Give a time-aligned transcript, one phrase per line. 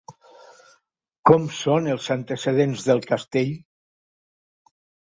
[1.31, 3.57] Com són els antecedents del castell?